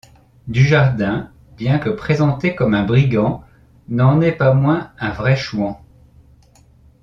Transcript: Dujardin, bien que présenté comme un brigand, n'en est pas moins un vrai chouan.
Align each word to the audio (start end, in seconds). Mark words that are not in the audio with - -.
Dujardin, 0.47 1.31
bien 1.57 1.77
que 1.77 1.91
présenté 1.91 2.55
comme 2.55 2.73
un 2.73 2.83
brigand, 2.85 3.43
n'en 3.87 4.19
est 4.19 4.31
pas 4.31 4.55
moins 4.55 4.91
un 4.97 5.11
vrai 5.11 5.35
chouan. 5.35 5.79